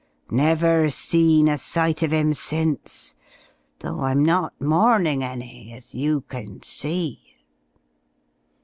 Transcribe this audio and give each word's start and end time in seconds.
Never 0.31 0.89
seen 0.89 1.47
a 1.47 1.59
sight 1.59 2.01
of 2.01 2.11
'im 2.11 2.33
since 2.33 3.13
though 3.81 3.99
I'm 3.99 4.25
not 4.25 4.59
mournin' 4.59 5.21
any, 5.21 5.71
as 5.75 5.93
you 5.93 6.23
kin 6.27 6.63
see!" 6.63 7.19